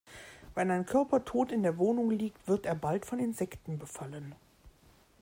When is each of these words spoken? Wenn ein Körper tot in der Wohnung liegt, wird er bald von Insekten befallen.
Wenn 0.55 0.71
ein 0.71 0.87
Körper 0.87 1.25
tot 1.25 1.51
in 1.51 1.61
der 1.61 1.77
Wohnung 1.77 2.09
liegt, 2.09 2.47
wird 2.47 2.65
er 2.65 2.73
bald 2.73 3.05
von 3.05 3.19
Insekten 3.19 3.77
befallen. 3.77 4.33